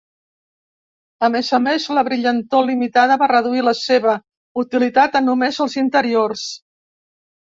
[1.27, 4.15] A més a més, la brillantor limitada va reduir la seva
[4.63, 6.47] utilitat a només els interiors.